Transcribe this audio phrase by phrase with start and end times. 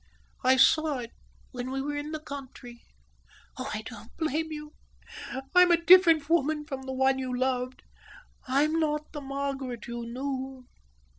[0.43, 1.11] I saw it
[1.51, 2.81] when we were in the country.
[3.59, 4.73] Oh, I don't blame you.
[5.53, 7.83] I'm a different woman from the one you loved.
[8.47, 10.65] I'm not the Margaret you knew."